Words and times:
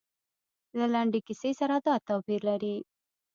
له 0.77 0.85
لنډې 0.93 1.19
کیسې 1.27 1.51
سره 1.59 1.75
دا 1.87 1.95
توپیر 2.07 2.41
لري. 2.49 2.75